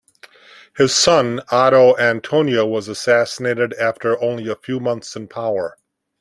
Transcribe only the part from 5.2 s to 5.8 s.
power.